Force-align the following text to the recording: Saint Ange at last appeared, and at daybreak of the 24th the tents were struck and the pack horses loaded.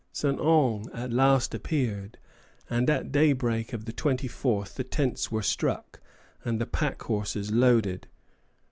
Saint 0.11 0.39
Ange 0.39 0.87
at 0.95 1.13
last 1.13 1.53
appeared, 1.53 2.17
and 2.67 2.89
at 2.89 3.11
daybreak 3.11 3.71
of 3.71 3.85
the 3.85 3.93
24th 3.93 4.73
the 4.73 4.83
tents 4.83 5.31
were 5.31 5.43
struck 5.43 5.99
and 6.43 6.59
the 6.59 6.65
pack 6.65 7.03
horses 7.03 7.51
loaded. 7.51 8.07